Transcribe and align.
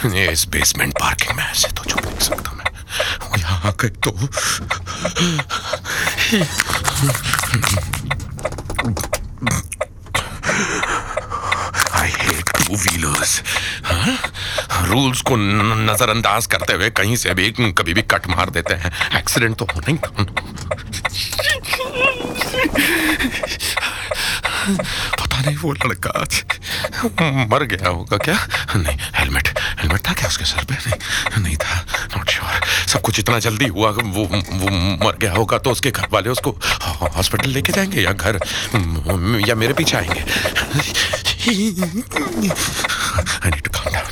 इस 0.04 0.14
इस 0.14 0.48
basement 0.48 0.94
parking 1.00 1.36
में 1.36 1.50
ऐसे 1.50 1.68
तो 1.68 1.84
छुप 1.84 2.06
नहीं 2.06 2.18
सकता 2.18 2.52
मैं। 2.52 2.64
यहाँ 3.38 3.74
गए 3.80 3.88
तो 3.88 4.10
I 11.94 12.10
hate 12.10 12.50
two 12.50 12.76
wheelers 12.76 13.42
rules 14.82 15.20
को 15.20 15.36
नजरअंदाज 15.36 16.46
करते 16.46 16.72
हुए 16.72 16.90
कहीं 16.90 17.16
से 17.16 17.34
भी 17.34 17.50
कभी 17.50 17.94
भी 17.94 18.02
कट 18.02 18.26
मार 18.26 18.50
देते 18.50 18.74
हैं। 18.74 19.18
एक्सीडेंट 19.18 19.56
तो 19.56 19.66
होना 19.74 19.90
ही 19.90 19.96
था। 19.96 20.08
पता 25.20 25.40
नहीं 25.40 25.56
वो 25.56 25.72
लड़का 25.72 26.26
मर 27.22 27.64
गया 27.64 27.88
होगा 27.88 28.16
क्या? 28.16 28.46
नहीं 28.76 28.98
हेलमेट 29.14 29.59
था 29.88 30.12
क्या 30.12 30.28
उसके 30.28 30.44
सर 30.44 30.64
पे 30.64 30.74
नहीं 30.74 31.42
नहीं 31.42 31.56
था 31.56 31.84
नॉट 32.16 32.30
श्योर 32.30 32.60
सब 32.88 33.00
कुछ 33.00 33.18
इतना 33.18 33.38
जल्दी 33.38 33.66
हुआ 33.66 33.90
वो 33.90 34.24
वो 34.24 34.70
मर 35.04 35.16
गया 35.20 35.32
होगा 35.32 35.58
तो 35.58 35.70
उसके 35.70 35.90
घर 35.90 36.08
वाले 36.12 36.30
उसको 36.30 36.50
हॉस्पिटल 37.16 37.50
लेके 37.50 37.72
जाएँगे 37.72 38.02
या 38.02 38.12
घर 38.12 38.40
या 39.48 39.54
मेरे 39.54 39.74
पीछे 39.74 39.96
आएँगे 39.96 40.24
I 41.40 41.42
need 43.50 43.64
to 43.64 43.70
calm 43.70 43.92
down. 43.92 44.04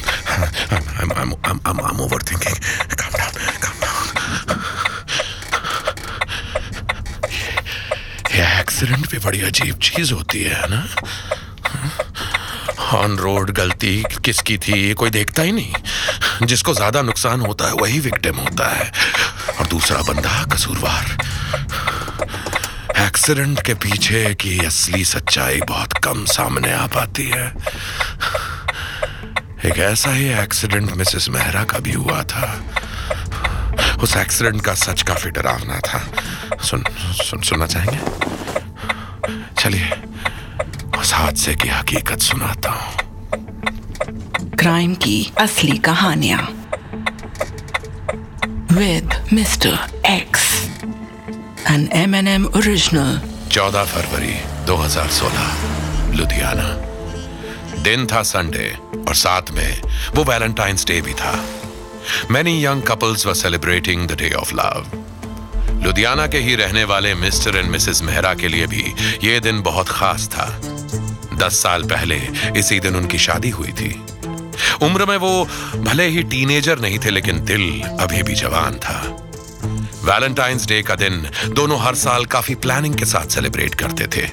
I'm, 0.98 1.12
I'm, 1.12 1.34
I'm, 1.44 1.60
I'm, 1.64 1.80
I'm 1.80 1.96
overthinking. 1.96 2.58
Calm 2.96 3.12
down, 3.12 3.32
calm 3.60 3.76
down. 3.84 4.06
ये 8.34 8.60
एक्सीडेंट 8.60 9.10
भी 9.10 9.18
बड़ी 9.18 9.40
अजीब 9.40 9.78
चीज़ 9.82 10.12
होती 10.12 10.42
है 10.42 10.68
ना 10.70 10.86
ऑन 12.94 13.16
रोड 13.16 13.50
गलती 13.50 14.04
किसकी 14.24 14.58
थी, 14.58 14.72
ये 14.88 14.94
कोई 14.94 15.10
देखता 15.10 15.42
ही 15.42 15.52
नहीं। 15.52 16.46
जिसको 16.46 16.74
ज़्यादा 16.74 17.02
नुकसान 17.02 17.40
होता 17.40 17.66
है, 17.66 17.72
वही 17.72 18.00
विक्टिम 18.00 18.36
होता 18.36 18.68
है। 18.68 18.92
और 19.60 19.66
दूसरा 19.66 20.02
बंदा 20.02 20.44
कसूरवार। 20.44 21.16
एक्सीडेंट 23.06 23.62
के 23.62 23.74
पीछे 23.74 24.34
की 24.34 24.64
असली 24.64 25.04
सच्चाई 25.04 25.60
बहुत 25.60 25.92
कम 25.92 26.24
सामने 26.24 26.72
आ 26.72 26.86
पाती 26.86 27.24
है। 27.24 27.52
एक 29.64 29.78
ऐसा 29.78 30.10
ही 30.10 30.28
एक्सीडेंट 30.28 30.92
मिसेस 30.92 31.28
मेहरा 31.28 31.64
का 31.64 31.78
भी 31.78 31.92
हुआ 31.92 32.22
था। 32.22 32.64
उस 34.02 34.16
एक्सीडेंट 34.16 34.64
का 34.64 34.74
सच 34.74 35.02
काफ़ी 35.02 35.30
डरावना 35.30 35.80
था। 35.80 35.98
सुन 36.62 36.84
सुन, 37.24 37.42
सुनना 37.42 37.66
चाहेंगे? 37.66 37.98
चलिए। 39.62 39.90
उस 41.08 41.14
हादसे 41.14 41.54
की 41.54 41.68
हकीकत 41.68 42.20
सुनाता 42.20 42.70
हूँ। 42.70 44.48
क्राइम 44.56 44.94
की 44.94 45.32
असली 45.40 45.76
कहानियाँ। 45.78 46.40
With 48.72 49.14
mister 49.32 49.78
X 50.06 50.44
N 51.70 51.88
M 51.92 52.14
N 52.14 52.28
M 52.28 52.44
original 52.46 53.20
14 53.50 53.84
फरवरी 53.84 54.34
2016 54.66 56.14
लुधियाना। 56.16 56.68
दिन 57.82 58.06
था 58.06 58.22
संडे 58.22 58.68
और 59.08 59.14
साथ 59.14 59.52
में 59.52 59.82
वो 60.14 60.24
वैलेंटाइंस 60.24 60.86
डे 60.86 61.00
भी 61.00 61.14
था। 61.14 61.34
Many 62.30 62.64
young 62.64 62.82
couples 62.82 63.26
were 63.26 63.34
celebrating 63.34 64.08
the 64.08 64.12
day 64.12 64.30
of 64.34 64.54
love 64.54 64.90
Ludhiana 65.84 66.26
के 66.26 66.38
ही 66.38 66.54
रहने 66.54 66.84
वाले 66.84 67.14
मिस्टर 67.14 67.56
एंड 67.56 67.70
मिसेस 67.70 68.02
मेहरा 68.02 68.34
के 68.34 68.48
लिए 68.48 68.66
भी 68.66 68.84
ये 69.24 69.40
दिन 69.40 69.62
बहुत 69.62 69.88
खास 69.88 70.28
था। 70.28 70.48
दस 71.38 71.62
साल 71.62 71.82
पहले 71.84 72.20
इसी 72.56 72.80
दिन 72.80 72.96
उनकी 72.96 73.18
शादी 73.18 73.50
हुई 73.50 73.72
थी। 73.72 73.90
उम्र 74.82 75.06
में 75.06 75.16
वो 75.16 75.44
भले 75.76 76.06
ही 76.06 76.22
टीनेजर 76.22 76.78
नहीं 76.78 76.98
थे, 76.98 77.10
लेकिन 77.10 77.44
दिल 77.44 77.82
अभी 78.00 78.22
भी 78.22 78.34
जवान 78.34 78.74
था। 78.74 78.98
वैलेंटाइंस 80.04 80.66
डे 80.66 80.82
का 80.82 80.94
दिन 80.94 81.28
दोनों 81.48 81.80
हर 81.80 81.94
साल 81.94 82.24
काफ़ी 82.26 82.54
प्लानिंग 82.56 82.94
के 82.94 83.04
साथ 83.04 83.26
सेलिब्रेट 83.26 83.74
करते 83.74 84.06
थे। 84.06 84.26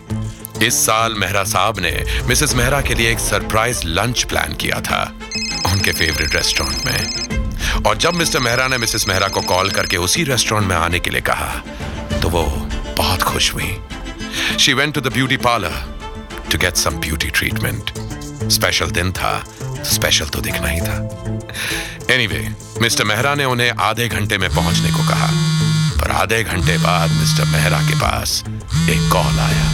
इस 0.65 0.85
साल 0.85 1.13
मेहरा 1.13 1.43
साहब 1.43 1.79
ने 1.79 1.91
मिसेस 2.27 2.53
मेहरा 2.55 2.81
के 2.81 2.93
लिए 2.93 3.11
एक 3.11 3.19
सरप्राइज़ 3.19 3.81
लंच 3.85 4.23
प्लान 4.23 4.53
किया 4.53 4.79
था 4.81 5.01
उनके 5.71 5.91
फेवरेट 5.91 6.35
रेस्टोरेंट 6.35 6.85
में। 6.85 7.83
और 7.83 7.97
जब 7.97 8.13
मिस्टर 8.13 8.39
मेहरा 8.39 8.67
ने 8.67 8.77
मिसेस 8.77 9.07
मेहरा 9.07 9.27
को 9.27 9.41
कॉल 9.43 9.69
करके 9.71 9.97
उसी 9.97 10.23
रेस्टोरेंट 10.23 10.67
में 10.69 10.75
आने 10.75 10.99
के 10.99 11.09
लिए 11.09 11.21
कहा 11.21 12.19
तो 12.21 12.29
वो 12.29 12.43
बहुत 12.97 13.21
खुश 13.23 13.53
हुई। 13.53 13.75
She 14.59 14.73
went 14.73 14.93
to 14.95 15.01
the 15.01 15.13
beauty 15.13 15.37
parlour 15.39 15.94
to 16.50 16.58
get 16.58 16.76
some 16.76 17.00
beauty 17.00 17.30
treatment 17.30 17.90
special 18.50 18.90
दिन 18.90 19.12
था 19.12 19.32
स्पेशल 19.86 20.28
तो 20.28 20.40
दिखना 20.40 20.68
ही 20.68 20.80
था 20.80 20.96
एनीवे 22.10 22.38
anyway, 22.38 22.82
मिस्टर 22.82 23.04
मेहरा 23.04 23.34
ने 23.34 23.44
उन्हें 23.46 23.70
आधे 23.80 24.08
घंटे 24.08 24.38
में 24.38 24.48
पहुंचने 24.50 24.90
को 24.90 25.08
कहा 25.08 25.30
पर 26.00 26.10
आधे 26.12 26.42
घंटे 26.44 26.76
बाद 26.78 27.10
मिस्टर 27.12 27.44
मेहरा 27.48 27.80
के 27.88 27.98
पास 28.00 28.42
एक 28.90 29.10
कॉल 29.12 29.38
आया 29.40 29.66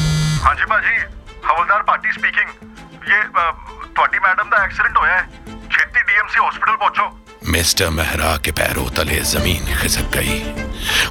हाँ 0.44 0.54
जी 0.54 0.64
भाजी 0.70 0.96
हवलदार 1.46 1.82
पार्टी 1.82 2.12
स्पीकिंग 2.12 2.48
ये 3.06 3.22
ਤੁਹਾਡੀ 3.96 4.18
मैडम 4.20 4.48
का 4.50 4.64
एक्सीडेंट 4.64 4.96
होया 4.98 5.14
है 5.14 5.44
छेती 5.68 6.00
डीएमसी 6.02 6.38
हॉस्पिटल 6.38 6.74
पहुंचो 6.76 7.04
मिस्टर 7.52 7.90
मेहरा 7.92 8.36
के 8.44 8.52
पैरों 8.52 8.88
तले 8.96 9.20
जमीन 9.30 9.74
खिसक 9.76 10.10
गई 10.16 10.38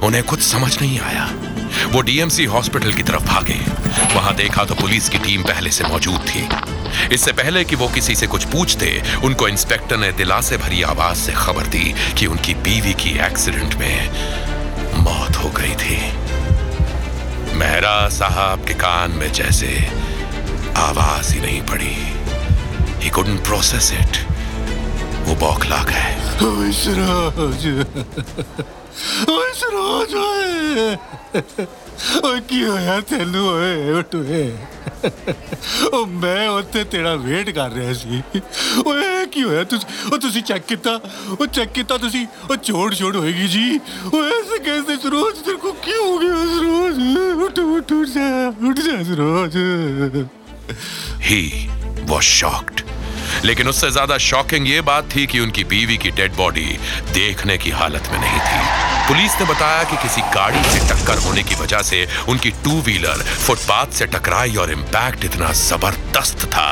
उन्हें 0.06 0.22
कुछ 0.24 0.40
समझ 0.44 0.70
नहीं 0.80 1.00
आया 1.00 1.24
वो 1.85 2.01
डीएमसी 2.01 2.45
हॉस्पिटल 2.45 2.93
की 2.93 3.03
तरफ़ 3.03 3.23
भागे। 3.23 3.59
वहाँ 4.15 4.35
देखा 4.35 4.63
तो 4.63 4.75
पुलिस 4.75 5.09
की 5.09 5.17
टीम 5.17 5.43
पहले 5.43 5.69
से 5.69 5.83
मौजूद 5.83 6.19
थी। 6.19 6.49
इससे 7.13 7.31
पहले 7.31 7.63
कि 7.63 7.75
वो 7.75 7.87
किसी 7.87 8.15
से 8.15 8.27
कुछ 8.27 8.43
पूछते, 8.43 9.03
उनको 9.23 9.47
इंस्पेक्टर 9.47 9.97
ने 9.97 10.11
दिलासे 10.11 10.57
भरी 10.57 10.81
आवाज़ 10.81 11.17
से 11.17 11.31
खबर 11.31 11.63
दी 11.63 11.95
कि 12.17 12.25
उनकी 12.25 12.53
बीवी 12.53 12.93
की 12.93 13.19
एक्सीडेंट 13.19 13.75
में 13.75 14.09
मौत 14.93 15.35
हो 15.35 15.49
गई 15.49 15.75
थी। 15.75 15.97
मेहरा 17.55 18.09
साहब 18.09 18.65
के 18.65 18.73
कान 18.73 19.11
में 19.11 19.33
जैसे 19.33 19.89
आवाज़ 20.77 21.33
ही 21.33 21.39
नहीं 21.41 21.61
पड़ी। 21.61 21.97
ही 23.03 23.09
couldn't 23.09 23.45
process 23.45 23.91
it. 23.91 24.17
वो 25.21 25.35
बौखला 25.35 25.83
गए 25.83 26.17
ਓਏ, 31.35 32.39
ਕੀ 32.47 32.63
ਹੋਇਆ 32.65 32.99
ਤੈਨੂੰ? 33.01 33.47
ਓਏ 33.47 33.91
ਉਟੋਏ 33.91 34.51
ਉਹ 35.93 36.05
ਮੈਂ 36.05 36.49
ਉੱਥੇ 36.49 36.83
ਤੇਰਾ 36.83 37.15
ਵੇਟ 37.15 37.49
ਕਰ 37.49 37.71
ਰਿਹਾ 37.71 37.93
ਸੀ। 37.93 38.21
ਓਏ, 38.85 39.25
ਕੀ 39.25 39.43
ਹੋਇਆ 39.43 39.63
ਤੁਸੀਂ? 39.63 40.09
ਉਹ 40.13 40.17
ਤੁਸੀਂ 40.17 40.43
ਚੈੱਕ 40.43 40.65
ਕੀਤਾ? 40.67 40.99
ਉਹ 41.39 41.45
ਚੈੱਕ 41.47 41.71
ਕੀਤਾ 41.71 41.97
ਤੁਸੀਂ? 41.97 42.25
ਉਹ 42.49 42.55
ਛੋੜ 42.63 42.93
ਛੋੜ 42.93 43.15
ਹੋਏਗੀ 43.15 43.47
ਜੀ। 43.47 43.79
ਓਏ 44.13 44.41
ਸੇ 44.49 44.59
ਕੈਸੇ 44.63 44.95
ਸਰੋਜ 44.97 45.39
ਤੇਰੇ 45.45 45.57
ਕੋ 45.57 45.71
ਕੀ 45.83 45.95
ਹੋ 45.95 46.17
ਗਿਆ 46.17 46.45
ਸਰੋਜ 46.55 46.99
ਉਠ 47.43 47.59
ਉਠ 47.59 47.91
ਉਠ 47.91 48.07
ਜਾ 48.07 48.47
ਉਠ 48.69 48.79
ਜਾ 48.79 49.03
ਸਰੋਜ 49.03 49.57
ਹੀ 51.31 51.69
was 52.11 52.27
shocked. 52.27 52.90
लेकिन 53.45 53.67
उससे 53.67 53.91
ज़्यादा 53.91 54.17
शॉकिंग 54.17 54.67
ये 54.69 54.81
बात 54.81 55.09
थी 55.15 55.25
कि 55.27 55.39
उनकी 55.39 55.63
बीवी 55.65 55.97
की 55.97 56.11
डेड 56.11 56.35
बॉडी 56.35 56.77
देखने 57.13 57.57
की 57.57 57.69
हालत 57.71 58.09
में 58.11 58.19
नहीं 58.19 58.39
थी। 58.39 59.07
पुलिस 59.07 59.39
ने 59.39 59.45
बताया 59.45 59.83
कि 59.83 59.97
किसी 59.97 60.21
गाड़ी 60.35 60.63
से 60.63 60.79
टक्कर 60.89 61.17
होने 61.17 61.43
की 61.43 61.55
वजह 61.55 61.81
से 61.81 62.07
उनकी 62.29 62.49
टू 62.63 62.79
व्हीलर 62.81 63.23
फुटपाथ 63.37 63.93
से 63.93 64.05
टकराई 64.07 64.55
और 64.55 64.71
इंपैक्ट 64.71 65.25
इतना 65.25 65.51
ज़बरदस्त 65.61 66.45
था 66.45 66.71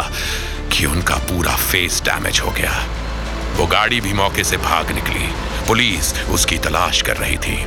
कि 0.72 0.86
उनका 0.86 1.16
पूरा 1.30 1.56
फेस 1.56 2.02
डैमेज 2.06 2.40
हो 2.40 2.52
गया। 2.52 2.74
वो 3.58 3.66
गाड़ी 3.68 4.02
भी 4.02 4.14
मौके 4.14 4.44
से 4.44 4.58
भाग 4.60 4.92
निकली। 4.92 5.28
पुलिस 5.68 6.14
उसकी 6.30 6.58
तलाश 6.58 7.02
कर 7.02 7.18
रही 7.18 7.38
थी। 7.38 7.58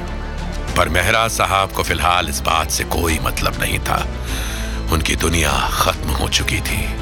पर 0.77 0.89
मेहरा 0.89 1.27
साहब 1.29 1.73
को 1.73 1.83
फ़िलहाल 1.83 2.29
इस 2.29 2.41
बात 2.41 2.71
से 2.71 2.85
कोई 2.95 3.19
मतलब 3.23 3.61
नहीं 3.61 3.79
था। 3.79 4.07
उनकी 4.93 5.17
दुनिया 5.17 5.53
खत्म 5.73 6.11
हो 6.13 6.29
चुकी 6.29 6.61
थी। 6.61 7.02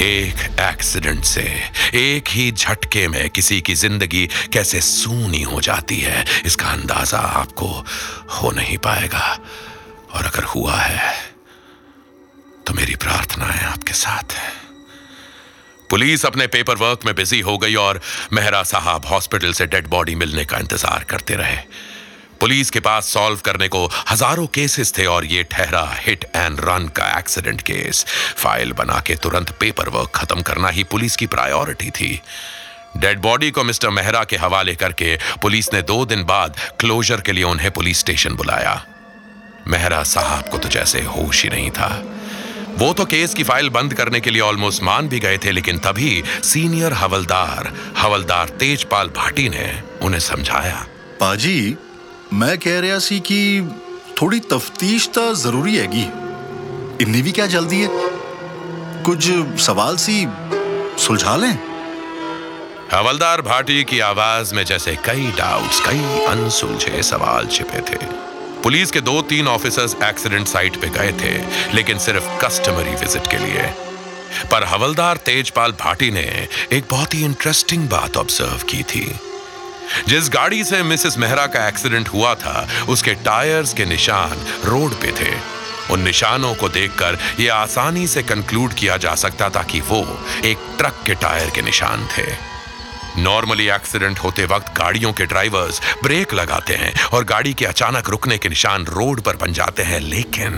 एक 0.00 0.60
एक्सीडेंट 0.60 1.24
से, 1.24 1.42
एक 1.94 2.28
ही 2.28 2.50
झटके 2.52 3.06
में 3.08 3.28
किसी 3.30 3.60
की 3.60 3.74
ज़िंदगी 3.74 4.26
कैसे 4.52 4.80
सूनी 4.80 5.42
हो 5.42 5.60
जाती 5.60 5.96
है, 5.96 6.24
इसका 6.46 6.66
अंदाज़ा 6.66 7.18
आपको 7.18 7.66
हो 8.32 8.50
नहीं 8.50 8.76
पाएगा। 8.78 9.38
और 10.08 10.24
अगर 10.24 10.44
हुआ 10.46 10.76
है 10.76 11.12
तो 12.66 12.74
मेरी 12.74 12.94
प्रार्थना 12.96 13.46
है 13.46 13.66
आपके 13.66 13.92
साथ 13.94 14.32
है। 14.32 14.52
पुलिस 15.90 16.24
अपने 16.26 16.46
पेपर 16.46 16.76
वर्क 16.76 17.04
में 17.06 17.14
बिज़ी 17.14 17.40
हो 17.40 17.58
गई 17.58 17.74
और 17.76 18.00
मेहरा 18.32 18.62
साहब 18.64 19.06
हॉस्पिटल 19.06 19.52
से 19.52 19.66
डेड 19.66 19.86
बॉडी 19.88 20.14
मिलने 20.14 20.44
का 20.44 20.58
इंतज़ार 20.58 21.04
करते 21.04 21.34
रहे। 21.34 21.56
पुलिस 22.40 22.70
के 22.70 22.80
पास 22.80 23.06
सॉल्व 23.08 23.40
करने 23.44 23.68
को 23.68 23.84
हज़ारों 24.10 24.46
केसेस 24.46 24.92
थे 24.98 25.06
और 25.06 25.24
ये 25.24 25.42
ठहरा 25.50 25.86
हिट 25.96 26.24
एंड 26.36 26.60
रन 26.60 26.88
का 26.96 27.08
एक्सीडेंट 27.18 27.60
केस। 27.62 28.04
फ़ाइल 28.36 28.72
बना 28.72 29.00
के 29.06 29.14
तुरंत 29.16 29.50
पेपर 29.60 29.88
वर्क 29.88 30.10
खत्म 30.14 30.42
करना 30.42 30.68
ही 30.68 30.84
पुलिस 30.84 31.16
की 31.16 31.26
प्रायोरिटी 31.26 31.90
थी। 31.90 32.20
डेड 32.96 33.18
बॉडी 33.20 33.50
को 33.50 33.64
मिस्टर 33.64 33.90
मेहरा 33.90 34.22
के 34.24 34.36
हवाले 34.36 34.74
करके 34.74 35.16
पुलिस 35.42 35.72
ने 35.74 35.82
दो 35.84 36.04
दिन 36.04 36.24
बाद 36.24 36.56
क्लोजर 36.80 37.20
के 37.20 37.32
लिए 37.32 37.44
उन्हें 37.44 37.70
पुलिस 37.70 37.98
स्टेशन 37.98 38.34
बुलाया। 38.34 38.82
मेहरा 39.66 40.02
साहब 40.04 40.48
को 40.48 40.58
तो 40.58 40.68
जैसे 40.68 41.02
होश 41.06 41.42
ही 41.42 41.48
नहीं 41.50 41.70
था। 41.70 41.88
वो 42.78 42.92
तो 42.92 43.04
केस 43.04 43.34
की 43.34 43.42
फ़ाइल 43.44 43.68
बंद 43.70 43.94
करने 43.94 44.20
के 44.20 44.30
लिए 44.30 44.42
ऑलमोस्ट 44.42 44.82
मान 44.82 45.08
भी 45.08 45.18
गए 45.20 45.38
थे, 45.38 45.50
लेकिन 45.50 45.78
तभी 45.78 46.22
सीनियर 46.44 46.92
हवलदार 46.92 47.72
हवलदार 47.96 48.48
तेजपाल 48.58 49.08
भाटी 49.16 49.48
ने 49.48 49.70
उन्हें 50.02 50.20
समझाया। 50.20 50.86
पाजी 51.20 51.76
मैं 52.32 52.58
कह 52.58 52.80
रहा 52.80 52.98
सी 52.98 53.20
कि 53.20 53.70
थोड़ी 54.22 54.40
तफ्तीश 54.40 55.08
तो 55.08 55.34
ज़रूरी 55.34 55.76
हैगी। 55.76 56.02
इन्नी 57.04 57.22
भी 57.22 57.32
क्या 57.32 57.46
जल्दी 57.46 57.80
है? 57.80 57.88
कुछ 59.02 59.28
सवाल 59.60 59.96
सी 59.96 60.26
सुलझा 60.98 61.36
लें? 61.36 61.58
हवलदार 62.92 63.42
भाटी 63.42 63.84
की 63.84 64.00
आवाज़ 64.00 64.54
में 64.54 64.64
जैसे 64.64 64.96
कई 64.96 65.30
डाउट्स 65.30 65.80
कई 65.80 66.24
अनसुलझे 66.24 67.02
सवाल 67.02 67.46
छिपे 67.46 67.80
थे। 67.80 67.98
पुलिस 68.62 68.90
के 68.90 69.00
दो 69.00 69.22
तीन 69.22 69.48
ऑफिसर्स 69.48 69.96
एक्सीडेंट 70.04 70.46
साइट 70.46 70.76
पे 70.76 70.88
गए 70.88 71.12
थे, 71.12 71.38
लेकिन 71.74 71.98
सिर्फ़ 71.98 72.46
कस्टमरी 72.46 72.90
विज़िट 72.90 73.26
के 73.26 73.38
लिए। 73.38 73.62
पर 74.50 74.64
हवलदार 74.64 75.16
तेजपाल 75.16 75.72
भाटी 75.72 76.10
ने 76.10 76.48
एक 76.72 76.84
बहुत 76.90 77.14
ही 77.14 77.24
इंटरेस्टिंग 77.24 77.88
बात 77.88 78.16
ऑब्ज़र्व 78.16 78.62
की 78.68 78.82
थी। 78.82 79.20
जिस 80.08 80.30
गाड़ी 80.30 80.64
से 80.64 80.82
मिसेस 80.82 81.18
मेहरा 81.18 81.46
का 81.46 81.66
एक्सीडेंट 81.68 82.08
हुआ 82.08 82.34
था, 82.34 82.66
उसके 82.88 83.14
टायर्स 83.14 83.74
के 83.74 83.84
निशान 83.84 84.46
रोड 84.64 84.94
पे 84.94 85.12
थे। 85.12 85.32
उन 85.92 86.02
निशानों 86.02 86.54
को 86.54 86.68
देखकर 86.68 87.18
यह 87.40 87.54
आसानी 87.54 88.06
से 88.06 88.22
कंक्लूड 88.22 88.72
किया 88.72 88.96
जा 88.96 89.14
सकता 89.14 89.48
था 89.48 89.62
कि 89.62 89.80
वो 89.80 90.00
एक 90.44 90.58
ट्रक 90.78 91.02
के 91.06 91.14
टायर 91.14 91.50
के 91.50 91.62
निशान 91.62 92.06
थे। 92.06 92.26
नॉर्मली 93.18 93.68
एक्सीडेंट 93.68 94.18
होते 94.18 94.44
वक्त 94.44 94.66
गाड़ियों 94.78 95.12
के 95.12 95.24
ड्राइवर्स 95.26 95.80
ब्रेक 96.02 96.34
लगाते 96.34 96.74
हैं 96.74 96.92
और 97.04 97.24
गाड़ी 97.24 97.54
के 97.54 97.64
अचानक 97.64 98.10
रुकने 98.10 98.38
के 98.38 98.48
निशान 98.48 98.84
रोड 98.84 99.20
पर 99.20 99.36
बन 99.36 99.52
जाते 99.52 99.82
हैं, 99.82 100.00
लेकिन 100.00 100.52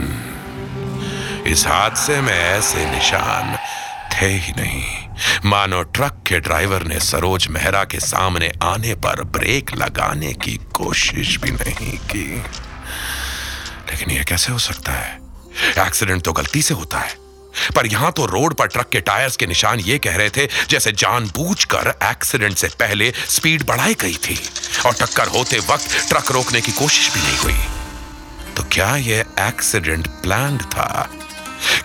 इस 1.47 1.67
हादसे 1.67 2.21
में 2.21 2.33
ऐसे 2.33 2.85
निशान 2.91 3.56
थे 4.12 4.27
ही 4.27 4.53
नहीं। 4.53 5.09
मानो 5.45 5.83
ट्रक 5.83 6.25
के 6.27 6.41
ड्राइवर 6.41 6.83
ने 6.83 7.01
सरोज 7.01 7.47
मेहरा 7.47 7.85
के 7.85 8.01
सामने 8.01 8.53
आने 8.62 8.95
पर 8.95 9.23
ब्रेक 9.23 9.75
लगाने 9.75 10.33
की 10.33 10.57
कोशिश 10.75 11.37
भी 11.37 11.51
नहीं 11.51 11.99
की। 11.99 12.37
लेकिन 13.91 14.11
यह 14.11 14.23
कैसे 14.23 14.53
हो 14.53 14.59
सकता 14.59 14.93
है? 14.93 15.19
एक्सीडेंट 15.79 16.23
तो 16.23 16.33
गलती 16.33 16.62
से 16.62 16.75
होता 16.75 16.99
है। 16.99 17.19
पर 17.77 17.87
यहाँ 17.87 18.12
तो 18.12 18.27
रोड 18.27 18.55
पर 18.55 18.67
ट्रक 18.67 18.89
के 18.89 19.01
टायर्स 19.01 19.37
के 19.37 19.47
निशान 19.47 19.81
ये 19.81 19.99
कह 19.99 20.17
रहे 20.17 20.31
थे, 20.31 20.47
जैसे 20.47 20.93
जानबूझकर 20.93 21.95
एक्सीडेंट 22.03 22.57
से 22.57 22.69
पहले 22.69 23.12
स्पीड 23.29 23.67
बढ़ाई 23.67 23.95
गई 23.95 24.15
थी 24.15 24.39
और 24.87 24.95
टक्कर 24.95 25.29
होते 25.29 25.59
वक्त 25.59 26.09
ट्रक 26.09 26.33
रोकने 26.33 26.61
की 26.61 26.73
कोशिश 26.73 27.15
भी 27.15 27.21
नहीं 27.21 27.39
हुई। 27.39 27.59
तो 28.57 28.62
क्या 28.62 28.97
यह 28.97 29.25
एक्सीडेंट 29.41 30.09
प्लान 30.09 30.59
था? 30.59 31.11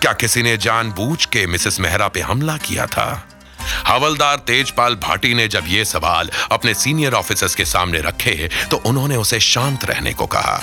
क्या 0.02 0.14
किसी 0.14 0.44
ने 0.44 0.58
जानबूझ 0.58 1.26
के 1.26 1.46
मिसेस 1.48 1.80
मेहरा 1.80 2.08
पे 2.08 2.22
हमला 2.22 2.58
किया 2.58 2.86
था? 2.88 3.08
हवलदार 3.88 4.38
तेजपाल 4.38 4.96
भाटी 4.96 5.34
ने 5.34 5.48
जब 5.48 5.66
ये 5.68 5.86
सवाल 5.86 6.30
अपने 6.52 6.74
सीनियर 6.74 7.14
ऑफिसर्स 7.14 7.56
के 7.56 7.66
सामने 7.66 8.00
रखे 8.02 8.50
तो 8.72 8.78
उन्होंने 8.86 9.16
उसे 9.18 9.40
शांत 9.40 9.86
रहने 9.86 10.14
को 10.14 10.26
कहा। 10.28 10.58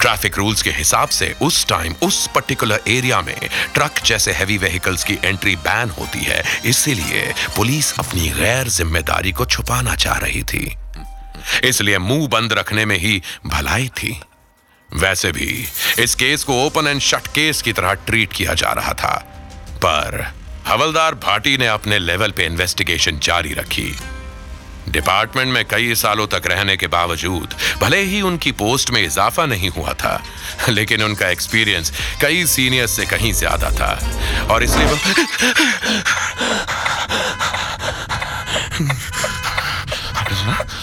ट्रैफ़िक 0.00 0.36
रूल्स 0.38 0.62
के 0.62 0.70
हिसाब 0.70 1.08
से 1.08 1.34
उस 1.42 1.66
टाइम, 1.66 1.94
उस 2.02 2.26
पर्टिकुलर 2.34 2.80
एरिया 2.88 3.20
में 3.20 3.48
ट्रक 3.74 4.02
जैसे 4.06 4.32
हैवी 4.32 4.58
व्हीकल्स 4.58 5.04
की 5.04 5.18
एंट्री 5.24 5.56
बैन 5.58 5.90
होती 5.90 6.24
है। 6.24 6.42
इसीलिए 6.66 7.32
पुलिस 7.56 7.92
अपनी 7.98 8.28
गैर 8.30 8.68
ज़िम्मेदारी 8.68 9.32
को 9.32 9.44
छुपाना 9.46 9.94
चाह 9.96 10.18
रही 10.18 10.42
थी। 10.42 10.76
इसलिए 11.64 11.98
मुँह 11.98 12.26
बंद 12.28 12.52
रखने 12.52 12.84
में 12.84 12.98
ही 12.98 13.20
भलाई 13.46 13.88
थी। 13.88 14.20
वैसे 14.90 15.30
भी, 15.32 15.66
इस 15.98 16.14
केस 16.14 16.44
को 16.44 16.64
ओपन 16.66 16.86
एंड 16.86 17.00
शट 17.00 17.26
केस 17.26 17.62
की 17.62 17.72
तरह 17.72 17.92
ट्रीट 18.06 18.32
किया 18.32 18.54
जा 18.54 18.72
रहा 18.72 18.92
था। 18.92 19.14
पर, 19.84 20.26
हवलदार 20.66 21.14
भाटी 21.14 21.56
ने 21.56 21.66
अपने 21.66 21.98
लेवल 21.98 22.30
पे 22.30 22.44
इन्वेस्टिगेशन 22.46 23.18
जारी 23.22 23.52
रखी। 23.54 23.94
डिपार्टमेंट 24.88 25.52
में 25.52 25.64
कई 25.64 25.94
सालों 25.94 26.26
तक 26.26 26.42
रहने 26.46 26.76
के 26.76 26.86
बावजूद, 26.86 27.54
भले 27.80 28.00
ही 28.00 28.20
उनकी 28.22 28.52
पोस्ट 28.52 28.90
में 28.90 29.02
इजाफा 29.02 29.46
नहीं 29.46 29.70
हुआ 29.70 29.92
था, 29.94 30.22
लेकिन 30.68 31.02
उनका 31.02 31.28
एक्सपीरियंस 31.28 31.92
कई 32.22 32.46
सीनियर 32.46 32.86
से 32.86 33.06
कहीं 33.06 33.32
ज़्यादा 33.32 33.70
था। 33.70 33.92
और 34.50 34.62
इसलिए 34.62 34.86
वो 34.86 34.96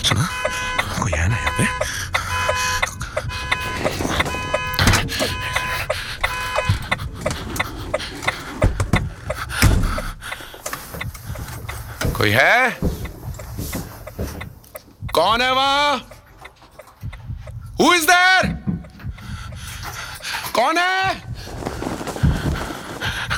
सुना। 0.04 0.43
कोई 12.24 12.32
है? 12.32 12.80
कौन 15.16 15.42
है 15.42 15.52
वहाँ? 15.54 15.96
हु 17.80 17.94
इज़ 17.94 18.06
देयर 18.08 18.46
कौन 20.56 20.78
है? 20.78 21.16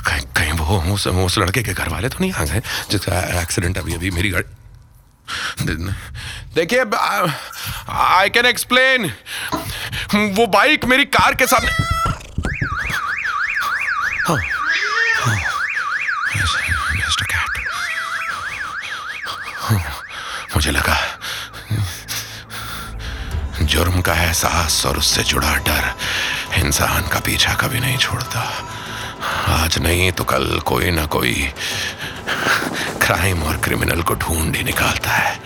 कहीं 0.06 0.26
कहीं 0.38 0.52
वो 0.52 0.94
उस, 0.94 1.08
उस 1.08 1.38
लड़के 1.38 1.64
के 1.64 1.74
घर 1.74 1.90
वाले 1.90 2.10
तो 2.10 2.18
नहीं 2.22 2.34
आ 2.34 2.44
गए 2.44 2.62
जिसका 2.92 3.42
एक्सीडेंट 3.42 3.78
अभी 3.78 3.94
अभी 3.94 4.12
मेरी 4.12 4.30
गाड़ी 4.30 5.74
देखिए 6.56 6.86
आई 8.06 8.30
कैन 8.30 8.46
एक्सप्लेन 8.46 9.12
वो 10.38 10.48
बाइक 10.60 10.86
मेरी 10.94 11.06
कार 11.18 11.36
के 11.42 11.48
सामने 11.48 11.72
हाँ, 14.28 14.38
हाँ, 15.26 15.38
just 17.06 17.22
a 17.22 17.34
cat. 17.34 17.56
हाँ, 19.66 19.82
मुझे 20.56 20.72
लगा, 20.72 20.98
जुर्म 23.62 24.02
का 24.02 24.14
एहसास 24.16 24.86
और 24.86 24.98
उससे 24.98 25.24
जुड़ा 25.24 25.56
डर 25.66 25.94
इंसान 26.58 27.08
का 27.08 27.20
पीछा 27.20 27.54
कभी 27.54 27.80
नहीं 27.80 27.98
छोड़ता। 27.98 28.42
आज 29.54 29.78
नहीं 29.80 30.12
तो 30.12 30.24
कल 30.24 30.60
कोई 30.66 30.92
ना 30.92 31.06
कोई 31.06 31.34
क्राइम 33.02 33.44
और 33.44 33.58
क्रिमिनल 33.58 34.02
को 34.02 34.14
ढूंढ 34.16 34.56
ही 34.56 34.64
निकालता 34.64 35.12
है। 35.12 35.40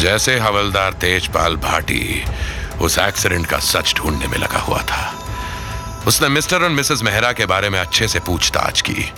जैसे 0.00 0.38
हवलदार 0.38 0.92
तेजपाल 0.92 1.56
भाटी 1.62 2.24
उस 2.80 2.98
एक्सीडेंट 2.98 3.46
का 3.46 3.58
सच 3.58 3.94
ढूँढने 3.96 4.26
में 4.26 4.38
लगा 4.38 4.58
हुआ 4.58 4.82
था। 4.82 5.02
उसने 6.10 6.28
मिस्टर 6.28 6.62
और 6.62 6.68
मिसेस 6.68 7.02
मेहरा 7.02 7.30
के 7.32 7.46
बारे 7.46 7.68
में 7.70 7.78
अच्छे 7.78 8.06
से 8.08 8.20
पूछताछ 8.20 8.80
की। 8.80 9.12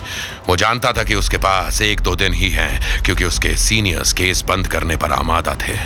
वो 0.47 0.55
जानता 0.55 0.91
था 0.91 1.03
कि 1.03 1.15
उसके 1.15 1.37
पास 1.37 1.81
एक 1.81 2.01
दो 2.01 2.15
दिन 2.15 2.33
ही 2.33 2.49
हैं, 2.49 3.03
क्योंकि 3.03 3.25
उसके 3.25 3.55
सीनियर्स 3.57 4.11
केस 4.13 4.43
बंद 4.47 4.67
करने 4.67 4.95
पर 4.95 5.11
आमादा 5.11 5.55
थे। 5.61 5.77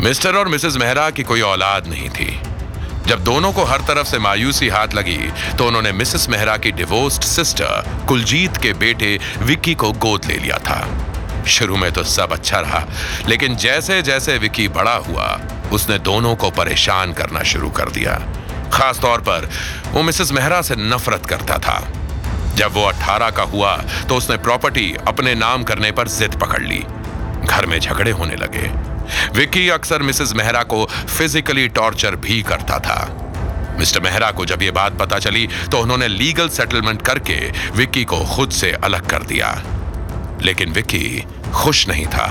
मिस्टर 0.00 0.36
और 0.36 0.48
मिसेस 0.48 0.76
मेहरा 0.76 1.08
की 1.10 1.22
कोई 1.22 1.40
औलाद 1.40 1.86
नहीं 1.86 2.08
थी। 2.10 2.40
जब 3.06 3.24
दोनों 3.24 3.52
को 3.52 3.64
हर 3.64 3.80
तरफ़ 3.80 4.06
से 4.06 4.18
मायूसी 4.18 4.68
हाथ 4.68 4.94
लगी 4.94 5.18
तो 5.58 5.66
उन्होंने 5.66 5.92
मिसेस 5.92 6.28
मेहरा 6.28 6.56
की 6.56 6.72
डिवोर्स्ड 6.72 7.22
सिस्टर 7.24 8.04
कुलजीत 8.08 8.56
के 8.56 8.72
बेटे 8.78 9.18
विक्की 9.42 9.74
को 9.74 9.92
गोद 9.98 10.24
ले 10.24 10.38
लिया 10.38 10.58
था। 10.64 10.80
शुरू 11.48 11.76
में 11.76 11.90
तो 11.92 12.04
सब 12.06 12.32
अच्छा 12.32 12.60
रहा, 12.60 12.84
लेकिन 13.28 13.56
जैसे 13.58 14.02
जैसे 14.02 14.38
विकी 14.38 14.68
बड़ा 14.70 14.96
हुआ, 15.04 15.30
उसने 15.72 15.98
दोनों 15.98 16.36
को 16.36 16.50
परेशान 16.50 17.12
करना 17.12 17.42
शुरू 17.44 17.70
कर 17.70 17.90
दिया। 17.90 18.20
खास 18.78 18.98
तौर 18.98 19.20
पर 19.20 19.48
वो 19.92 20.02
मिसेस 20.02 20.32
मेहरा 20.32 20.60
से 20.62 20.76
नफरत 20.76 21.26
करता 21.26 21.58
था। 21.58 21.78
जब 22.54 22.72
वो 22.72 22.84
18 22.84 23.30
का 23.30 23.42
हुआ 23.42 23.76
तो 24.08 24.16
उसने 24.16 24.36
प्रॉपर्टी 24.36 24.94
अपने 25.08 25.34
नाम 25.34 25.62
करने 25.62 25.90
पर 25.92 26.08
जिद 26.08 26.38
पकड़ 26.40 26.62
ली। 26.62 26.84
घर 27.44 27.66
में 27.66 27.78
झगड़े 27.80 28.10
होने 28.10 28.36
लगे। 28.36 28.68
विक्की 29.38 29.68
अक्सर 29.68 30.02
मिसेस 30.02 30.32
मेहरा 30.32 30.62
को 30.62 30.84
फिजिकली 30.86 31.68
टॉर्चर 31.68 32.16
भी 32.16 32.42
करता 32.42 32.78
था। 32.78 32.98
मिस्टर 33.78 34.00
मेहरा 34.00 34.30
को 34.30 34.44
जब 34.46 34.62
यह 34.62 34.72
बात 34.72 34.98
पता 34.98 35.18
चली 35.18 35.48
तो 35.70 35.78
उन्होंने 35.78 36.08
लीगल 36.08 36.48
सेटलमेंट 36.48 37.02
करके 37.02 37.38
विक्की 37.70 38.04
को 38.04 38.24
खुद 38.26 38.50
से 38.50 38.72
अलग 38.72 39.06
कर 39.06 39.22
दिया। 39.22 39.50
लेकिन 40.42 40.72
विक्की 40.72 41.24
खुश 41.54 41.88
नहीं 41.88 42.06
था, 42.06 42.26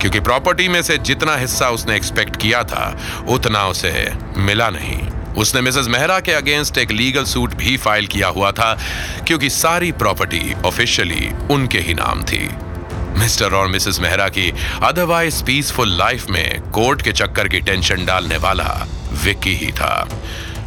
क्योंकि 0.00 0.20
प्रॉपर्टी 0.20 0.68
में 0.68 0.82
से 0.82 0.98
जितना 0.98 1.36
हिस्सा 1.36 1.68
उसने 1.70 1.96
एक्सपेक्ट 1.96 2.36
किया 2.36 2.62
था, 2.64 2.84
उतना 3.28 3.66
उसे 3.66 4.12
मिला 4.36 4.68
नहीं। 4.70 5.00
उसने 5.36 5.60
मिसेस 5.60 5.86
मेहरा 5.88 6.18
के 6.20 6.32
अगेंस्ट 6.32 6.78
एक 6.78 6.90
लीगल 6.90 7.24
सूट 7.24 7.54
भी 7.54 7.76
फ़ाइल 7.76 8.06
किया 8.06 8.28
हुआ 8.28 8.50
था, 8.52 8.72
क्योंकि 9.26 9.50
सारी 9.50 9.90
प्रॉपर्टी 9.94 10.54
ऑफिशियली 10.66 11.30
उनके 11.50 11.78
ही 11.78 11.94
नाम 11.94 12.22
थी। 12.22 12.48
मिस्टर 13.18 13.54
और 13.54 13.66
मिसेस 13.68 14.00
मेहरा 14.00 14.28
की 14.28 14.50
अदरवाइज़ 14.82 15.42
पीसफुल 15.44 15.96
लाइफ 15.98 16.28
में 16.30 16.70
कोर्ट 16.70 17.02
के 17.02 17.12
चक्कर 17.12 17.48
की 17.48 17.60
टेंशन 17.60 18.04
डालने 18.06 18.36
वाला 18.36 18.86
विक्की 19.24 19.54
ही 19.54 19.70
था। 19.72 20.08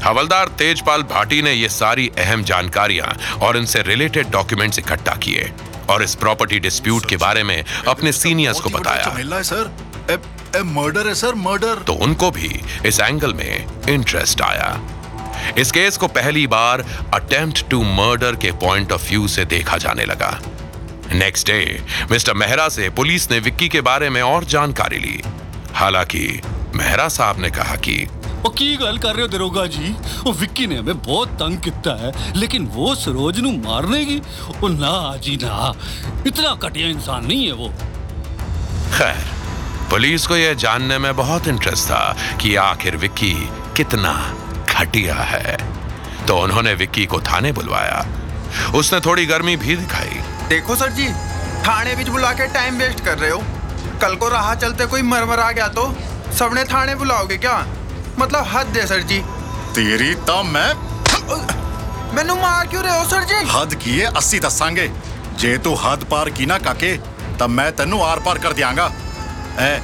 हवलदार 0.04 0.48
तेजपाल 0.58 1.04
भाटी 1.04 1.42
ने 1.42 1.54
ये 1.54 1.70
सारी 1.70 2.10
अहम 2.18 2.44
जानकारियाँ 2.44 3.16
और 3.42 3.58
इनसे 3.58 3.82
रिलेटेड 3.82 4.30
डॉक्यूमेंट्स 4.32 4.80
इकट्ठा 4.80 5.16
किए 5.16 5.52
और 5.90 6.04
इस 6.04 6.16
प्रॉपर्टी 6.16 6.60
डिस्प्यूट 6.60 7.06
के 7.06 7.18
बारे 7.18 7.44
में 7.44 7.64
अपने 7.88 8.12
सीनियर्स 8.14 8.60
को 8.60 8.70
बताया। 8.70 9.42
सर 9.44 9.72
ए, 10.57 10.63
मर्डर 10.71 11.09
है 11.09 11.15
सर 11.15 11.35
मर्डर 11.43 11.83
तो 11.87 11.93
उनको 12.07 12.31
भी 12.31 12.53
इस 12.87 13.01
एंगल 13.01 13.35
में 13.35 13.67
इंटरेस्ट 13.89 14.43
आया 14.43 14.79
इस 15.59 15.73
केस 15.73 15.97
को 15.97 16.09
पहली 16.17 16.47
बार 16.47 16.85
अटेम्प्ट 17.15 17.69
टू 17.71 17.83
मर्डर 17.95 18.37
के 18.37 18.53
पॉइंट 18.61 18.93
ऑफ 18.93 19.09
व्यू 19.09 19.29
से 19.29 19.45
देखा 19.45 19.77
जाने 19.79 20.05
लगा 20.05 20.39
नेक्स्ट 21.15 21.47
डे 21.47 21.61
मिस्टर 22.11 22.35
मेहरा 22.35 22.69
से 22.69 22.89
पुलिस 22.97 23.31
ने 23.31 23.39
विक्की 23.41 23.69
के 23.69 23.81
बारे 23.81 24.11
में 24.11 24.21
और 24.23 24.45
जानकारी 24.47 24.99
ली 24.99 25.21
हालांकि 25.75 26.27
मेहरा 26.77 27.09
साहब 27.09 27.41
ने 27.41 27.51
कहा 27.51 27.77
कि 27.87 28.07
ਉਹ 28.45 28.51
ਕੀ 28.51 28.77
ਗੱਲ 28.77 28.97
ਕਰ 28.99 29.15
ਰਹੇ 29.15 29.23
ਹੋ 29.23 29.29
ਦਰੋਗਾ 29.29 29.67
ਜੀ 29.67 29.93
ਉਹ 30.27 30.33
ਵਿੱਕੀ 30.35 30.67
ਨੇ 30.67 30.79
ਹਮੇ 30.79 30.93
ਬਹੁਤ 30.93 31.29
ਤੰਗ 31.39 31.59
ਕੀਤਾ 31.63 31.97
ਹੈ 31.97 32.13
ਲੇਕਿਨ 32.37 32.67
वो 32.77 32.95
सरोज 33.03 33.39
ਨੂੰ 33.41 33.53
ਮਾਰਨੇਗੀ 33.59 34.21
ਉਹ 34.63 34.69
ਨਾ 34.71 34.95
जी 35.27 35.35
ना 35.43 35.69
इतना 36.31 36.51
घटिया 36.57 36.89
इंसान 36.95 37.29
नहीं 37.29 37.47
है 37.47 37.55
वो 37.61 37.69
खैर 38.97 39.26
पुलिस 39.90 40.26
को 40.28 40.36
यह 40.36 40.54
जानने 40.54 40.98
में 40.98 41.16
बहुत 41.16 41.48
इंटरेस्ट 41.48 41.86
था 41.86 42.16
कि 42.42 42.56
आखिर 42.56 42.96
विक्की 42.98 43.34
कितना 43.78 44.14
घटिया 44.70 45.16
है। 45.16 45.58
तो 46.26 46.38
उन्होंने 46.38 46.74
विक्की 46.74 47.06
को 47.06 47.20
थाने 47.22 47.52
बुलवाया। 47.52 48.06
उसने 48.76 49.00
थोड़ी 49.00 49.26
गर्मी 49.26 49.56
भी 49.56 49.76
दिखाई। 49.76 50.20
देखो 50.50 50.76
सर 50.76 50.92
जी 50.92 51.08
थाने 51.68 51.96
बीच 51.96 52.08
बुला 52.08 52.32
के 52.32 52.48
टाइम 52.54 52.78
वेस्ट 52.78 53.06
कर 53.06 53.18
रहे 53.18 53.30
हो। 53.30 53.42
कल 54.02 54.16
को 54.16 54.30
राह 54.30 54.54
चलते 54.56 54.86
कोई 54.86 55.02
मरमर 55.04 55.40
आ 55.40 55.52
गया 55.52 55.68
तो 55.70 55.88
सबने 56.38 56.64
थाने 56.64 56.96
बुलाओगे 56.96 57.38
क्या? 57.38 57.58
मतलब 58.20 58.46
हद 58.48 58.68
दे 58.68 58.86
सर 58.88 59.02
जी। 59.04 59.20
तेरी 59.76 60.14
तो 60.28 60.42
मैं 60.44 60.74
मैनू 62.16 62.36
मार 62.36 62.68
क्यों 62.68 62.84
रहे 62.84 62.98
हो 63.00 63.04
सर 63.06 63.24
जी? 63.24 63.44
हद 63.50 63.74
किए 63.76 64.06
80 64.18 64.40
दसांगे 64.40 64.92
जे 65.40 65.58
तू 65.58 65.76
हद 65.76 66.08
पार 66.12 66.30
की 66.30 66.46
ना 66.46 66.58
काके 66.60 66.96
तब 67.40 67.50
मैं 67.50 67.72
तेनू 67.72 68.02
आर 68.04 68.20
पार 68.20 68.38
कर 68.38 68.54
दियांगा। 68.54 68.92
ਐ 69.59 69.79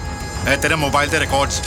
ਐ 0.46 0.56
ਤੇਰੇ 0.56 0.74
ਮੋਬਾਈਲ 0.74 1.08
ਦੇ 1.08 1.18
ਰਿਕਾਰਡਸ 1.18 1.60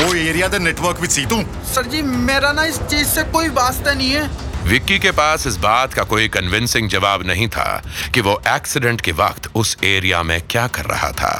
ਉਹ 0.00 0.14
ਏਰੀਆ 0.16 0.48
ਦੇ 0.48 0.58
ਨੈਟਵਰਕ 0.58 1.00
ਵਿੱਚ 1.00 1.12
ਸੀ 1.12 1.24
ਤੂੰ 1.26 1.44
सर 1.68 1.88
जी 1.88 1.98
मेरा 2.26 2.50
ना 2.52 2.64
इस 2.66 2.76
चीज 2.90 3.06
से 3.08 3.22
कोई 3.30 3.48
वास्ता 3.54 3.92
नहीं 3.94 4.10
है 4.10 4.22
विक्की 4.66 4.98
के 4.98 5.10
पास 5.12 5.46
इस 5.46 5.56
बात 5.58 5.94
का 5.94 6.02
कोई 6.04 6.28
कन्विंसिंग 6.28 6.88
जवाब 6.90 7.24
नहीं 7.26 7.48
था 7.48 7.66
कि 8.14 8.20
वो 8.20 8.34
एक्सीडेंट 8.48 9.00
के 9.00 9.12
वक्त 9.18 9.48
उस 9.54 9.76
एरिया 9.86 10.22
में 10.22 10.40
क्या 10.46 10.66
कर 10.70 10.84
रहा 10.86 11.10
था 11.18 11.32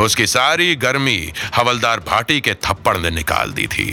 उसकी 0.00 0.26
सारी 0.28 0.68
गर्मी 0.78 1.16
हवलदार 1.56 2.00
भाटी 2.06 2.40
के 2.40 2.54
थप्पड़ 2.66 2.96
ने 2.98 3.10
निकाल 3.12 3.52
दी 3.52 3.66
थी 3.68 3.88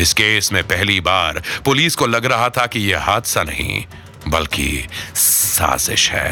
इस 0.00 0.12
केस 0.14 0.52
में 0.52 0.62
पहली 0.68 1.00
बार 1.02 1.42
पुलिस 1.64 1.96
को 1.96 2.06
लग 2.08 2.26
रहा 2.26 2.48
था 2.50 2.66
कि 2.66 2.80
यह 2.82 3.10
हादसा 3.10 3.42
नहीं 3.44 3.84
बल्कि 4.28 4.70
साजिश 5.18 6.10
है 6.10 6.28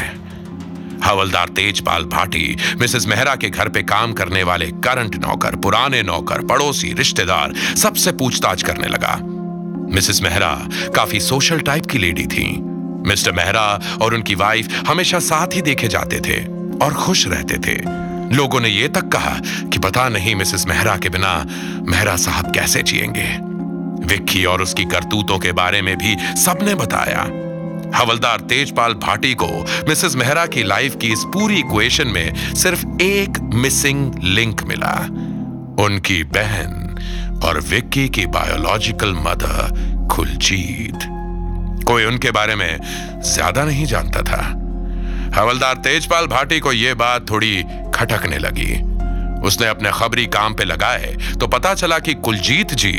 हवलदार 1.04 1.48
तेजपाल 1.48 2.04
भाटी, 2.04 2.56
मिसेस 2.80 3.06
मेहरा 3.06 3.36
के 3.36 3.50
घर 3.50 3.68
पे 3.68 3.82
काम 3.82 4.12
करने 4.12 4.42
वाले 4.42 4.66
करंट 4.66 5.16
नौकर, 5.16 5.56
पुराने 5.56 6.02
नौकर, 6.02 6.40
पड़ोसी, 6.40 6.92
रिश्तेदार, 6.92 7.54
सबसे 7.76 8.12
पूछताछ 8.12 8.62
करने 8.62 8.88
लगा। 8.88 9.18
मिसेस 9.94 10.22
मेहरा 10.22 10.68
काफ़ी 10.96 11.20
सोशल 11.20 11.60
टाइप 11.60 11.86
की 11.86 11.98
लेडी 11.98 12.26
थी। 12.26 12.60
मिस्टर 13.08 13.32
मेहरा 13.32 13.80
और 14.02 14.14
उनकी 14.14 14.34
वाइफ 14.34 14.82
हमेशा 14.88 15.18
साथ 15.18 15.46
ही 15.54 15.62
देखे 15.62 15.88
जाते 15.88 16.20
थे 16.20 16.44
और 16.84 16.94
खुश 16.94 17.26
रहते 17.26 17.54
थे। 17.54 17.82
लोगों 18.36 18.60
ने 18.60 18.68
यह 18.68 18.88
तक 18.88 19.08
कहा 19.08 19.40
कि 19.44 19.78
पता 19.78 20.08
नहीं 20.08 20.34
मिसेस 20.34 20.66
मेहरा 20.66 20.96
के 20.96 21.08
बिना 21.08 21.46
मेहरा 21.88 22.16
साहब 22.16 22.54
कैसे 22.54 22.82
जिएँगे। 22.82 23.48
विक्की 24.06 24.44
और 24.44 24.62
उसकी 24.62 24.84
करतूतों 24.84 25.38
के 25.38 25.52
बारे 25.52 25.82
में 25.82 25.96
भी 25.96 26.16
सबने 26.36 26.74
बताया। 26.74 27.47
हवलदार 27.94 28.40
तेजपाल 28.40 28.94
भाटी 28.96 29.34
को 29.34 29.46
मिसेस 29.88 30.14
मेहरा 30.16 30.44
की 30.46 30.62
लाइफ 30.64 30.96
की 30.96 31.12
इस 31.12 31.22
पूरी 31.34 31.58
इक्वेशन 31.58 32.08
में 32.08 32.54
सिर्फ़ 32.54 32.84
एक 33.02 33.38
मिसिंग 33.54 34.14
लिंक 34.24 34.62
मिला। 34.62 34.94
उनकी 35.84 36.22
बहन 36.26 37.40
और 37.44 37.60
विक्की 37.60 38.08
की 38.08 38.26
बायोलॉजिकल 38.28 39.12
मदर 39.18 40.06
खुलजीत 40.10 41.08
कोई 41.86 42.04
उनके 42.04 42.30
बारे 42.30 42.54
में 42.54 42.78
ज़्यादा 43.24 43.64
नहीं 43.64 43.84
जानता 43.86 44.22
था। 44.22 44.42
हवलदार 45.34 45.76
तेजपाल 45.84 46.26
भाटी 46.26 46.60
को 46.60 46.72
यह 46.72 46.94
बात 46.96 47.30
थोड़ी 47.30 47.62
खटकने 47.94 48.38
लगी। 48.38 48.72
उसने 49.46 49.66
अपने 49.66 49.90
खबरी 49.90 50.26
काम 50.28 50.54
पे 50.54 50.64
लगाए 50.64 51.14
तो 51.40 51.46
पता 51.48 51.74
चला 51.74 51.98
कि 51.98 52.14
कुलजीत 52.16 52.74
जी 52.74 52.92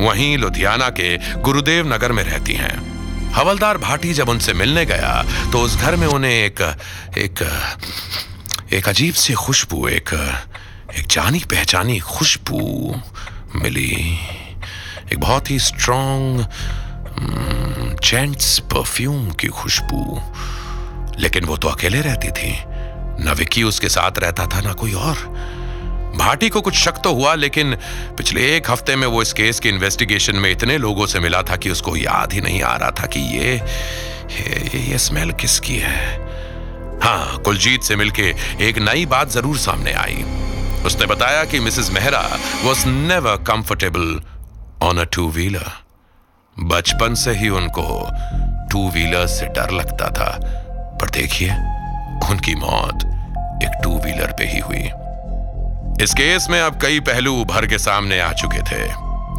वहीं 0.00 0.36
लुधियाना 0.38 0.88
के 0.90 1.16
गुरुदेव 1.42 1.92
नगर 1.94 2.12
में 2.12 2.22
रहती 2.24 2.54
हैं। 2.54 2.95
हवलदार 3.36 3.78
भाटी 3.78 4.12
जब 4.12 4.28
उनसे 4.28 4.52
मिलने 4.52 4.86
गया 4.86 5.26
तो 5.52 5.58
उस 5.58 5.76
घर 5.76 5.96
में 5.96 6.06
उन्हें 6.06 6.32
एक 6.32 6.78
एक 7.18 7.68
एक 8.72 8.88
अजीब 8.88 9.14
सी 9.14 9.34
खुशबू, 9.34 9.88
एक 9.88 10.10
एक 10.98 11.06
जानी 11.06 11.38
पहचानी 11.38 11.98
खुशबू 11.98 12.94
मिली। 13.56 14.18
एक 15.12 15.18
बहुत 15.18 15.50
ही 15.50 15.58
स्ट्रॉन्ग 15.58 16.48
जेंट्स 18.04 18.58
परफ्यूम 18.58 19.30
की 19.30 19.48
खुशबू। 19.48 20.22
लेकिन 21.18 21.44
वो 21.44 21.56
तो 21.56 21.68
अकेले 21.68 22.00
रहती 22.00 22.28
थी। 22.28 22.64
ना 23.24 23.32
विक्की 23.32 23.62
उसके 23.62 23.88
साथ 23.88 24.18
रहता 24.18 24.46
था, 24.46 24.60
ना 24.60 24.72
कोई 24.72 24.92
और। 24.92 25.16
भाटी 26.16 26.48
को 26.48 26.60
कुछ 26.60 26.74
शक 26.74 27.00
तो 27.04 27.12
हुआ 27.14 27.34
लेकिन 27.34 27.74
पिछले 28.16 28.44
एक 28.56 28.70
हफ़्ते 28.70 28.96
में 28.96 29.06
वो 29.06 29.22
इस 29.22 29.32
केस 29.32 29.60
के 29.60 29.68
इन्वेस्टिगेशन 29.68 30.36
में 30.36 30.50
इतने 30.50 30.78
लोगों 30.78 31.06
से 31.06 31.20
मिला 31.20 31.42
था 31.42 31.56
कि 31.56 31.70
उसको 31.70 31.96
याद 31.96 32.32
ही 32.32 32.40
नहीं 32.40 32.62
आ 32.62 32.76
रहा 32.76 32.90
था 32.90 33.06
कि 33.06 33.20
ये 33.20 33.54
ये, 34.26 34.78
ये 34.80 34.98
स्मेल 34.98 35.32
किसकी 35.32 35.76
है। 35.76 36.14
हाँ 37.02 37.38
कुलजीत 37.38 37.82
से 37.82 37.96
मिलके 37.96 38.34
एक 38.68 38.78
नई 38.78 39.06
बात 39.06 39.30
ज़रूर 39.30 39.56
सामने 39.58 39.92
आई। 39.94 40.24
उसने 40.86 41.06
बताया 41.06 41.44
कि 41.44 41.60
Mrs 41.60 41.90
Mehra 41.90 42.20
was 42.64 42.86
never 42.86 43.36
comfortable 43.46 44.20
on 44.82 44.98
a 44.98 45.04
two 45.14 45.28
wheeler 45.30 45.70
बचपन 46.56 47.14
से 47.14 47.32
ही 47.34 47.48
उनको 47.60 47.88
टू 48.72 48.88
व्हीलर 48.90 49.26
से 49.26 49.46
डर 49.56 49.70
लगता 49.70 50.10
था। 50.10 50.30
पर 51.00 51.10
देखिए 51.10 51.50
उनकी 52.30 52.54
मौत 52.54 53.04
एक 53.64 53.80
टू 53.82 53.98
व्हीलर 53.98 54.32
पे 54.38 54.44
ही 54.44 54.58
हुई। 54.60 54.88
इस 56.02 56.12
केस 56.14 56.46
में 56.50 56.60
अब 56.60 56.82
कई 56.82 57.00
पहलू 57.00 57.34
उभर 57.34 57.66
के 57.66 57.78
सामने 57.78 58.20
आ 58.20 58.32
चुके 58.32 58.58
थे। 58.58 58.82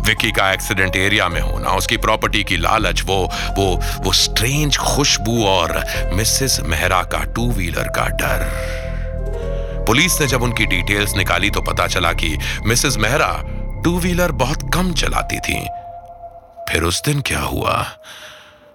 विकी 0.01 0.31
का 0.31 0.53
एक्सीडेंट 0.53 0.95
एरिया 0.95 1.27
में 1.29 1.41
होना, 1.41 1.69
उसकी 1.69 1.97
प्रॉपर्टी 1.97 2.43
की 2.43 2.57
लालच, 2.57 3.01
वो 3.01 3.29
वो 3.57 3.81
वो 4.03 4.13
स्ट्रेंज 4.13 4.77
खुशबू 4.77 5.45
और 5.45 5.85
मिसेस 6.13 6.59
मेहरा 6.59 7.03
का 7.03 7.23
टू 7.23 7.51
व्हीलर 7.51 7.87
का 7.87 8.07
डर। 8.07 9.85
पुलिस 9.87 10.21
ने 10.21 10.27
जब 10.27 10.41
उनकी 10.41 10.65
डिटेल्स 10.65 11.15
निकाली 11.15 11.49
तो 11.49 11.61
पता 11.61 11.87
चला 11.87 12.13
कि 12.13 12.37
मिसेस 12.65 12.97
मेहरा 12.97 13.43
टू 13.83 13.99
व्हीलर 13.99 14.31
बहुत 14.31 14.71
कम 14.73 14.93
चलाती 14.93 15.39
थी। 15.39 15.59
फिर 16.69 16.83
उस 16.83 17.03
दिन 17.03 17.21
क्या 17.21 17.39
हुआ? 17.39 17.85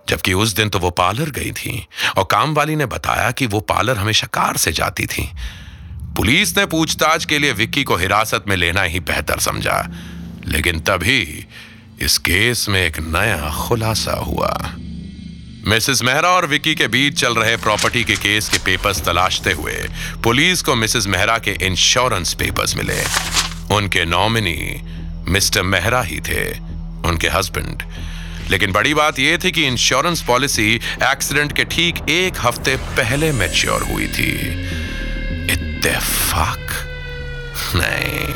जबकि 0.09 0.33
उस 0.33 0.55
दिन 0.57 0.69
तो 0.69 0.79
वो 0.79 0.91
पार्लर 0.91 1.31
गई 1.31 1.53
थी 1.53 1.87
और 2.19 2.25
काम 2.31 2.55
वाली 2.55 2.77
ने 2.77 2.87
बताया 2.87 3.31
कि 3.31 3.47
वो 3.47 3.61
पार्लर 3.61 3.97
हमेशा 3.97 4.27
कार 4.27 4.57
से 4.57 4.73
जाती 4.73 5.07
थी। 5.07 5.31
पुलिस 6.17 6.57
ने 6.59 6.67
पूछताछ 6.67 7.25
के 7.25 7.39
लिए 7.39 7.53
विक्की 7.53 7.85
को 7.85 7.97
हिरासत 7.97 8.45
में 8.49 8.57
लेना 8.57 8.83
ही 8.83 9.01
बेहतर 9.01 9.39
समझा। 9.39 9.91
लेकिन 10.47 10.81
तभी 10.81 11.47
इस 12.01 12.19
केस 12.19 12.69
में 12.69 12.87
एक 12.87 12.99
नया 12.99 13.51
खुलासा 13.51 14.13
हुआ। 14.13 14.73
मिसेस 15.67 16.03
मेहरा 16.03 16.29
और 16.29 16.47
विक्की 16.47 16.75
के 16.75 16.89
बीच 16.89 17.21
चल 17.21 17.35
रहे 17.35 17.57
प्रॉपर्टी 17.57 18.05
के 18.05 18.17
केस 18.17 18.49
के 18.49 18.59
पेपर्स 18.59 19.01
तलाशते 19.01 19.53
हुए 19.53 19.89
पुलिस 20.25 20.63
को 20.63 20.75
मिसेस 20.75 21.07
मेहरा 21.07 21.39
के 21.39 21.51
इंश्योरेंस 21.51 22.35
पेपर्स 22.35 22.77
मिले। 22.77 23.03
उनके 23.75 24.05
नॉमिनी 24.05 24.83
मिस्टर 25.33 25.63
मेहरा 25.63 26.03
ही 26.03 26.21
थे, 26.21 26.59
उनके 27.09 27.29
हस्बैंड। 27.29 27.83
लेकिन 28.51 28.73
बड़ी 28.73 28.95
बात 28.95 29.19
यह 29.19 29.39
थी 29.45 29.51
कि 29.51 29.67
इंश्योरेंस 29.67 30.23
पॉलिसी 30.23 30.81
एक्सीडेंट 31.03 31.57
के 31.57 31.65
ठीक 31.65 31.97
एक 32.09 32.33
हफ़्ते 32.41 32.77
पहले 32.77 33.33
मैच्योर 33.33 33.83
हुई 33.83 34.07
थी। 34.07 34.39
इत्तेफाक 35.83 36.73
नहीं 37.77 38.27